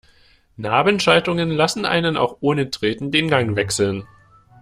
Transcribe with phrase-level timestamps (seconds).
[0.57, 4.07] Nabenschaltungen lassen einen auch ohne Treten den Gang wechseln.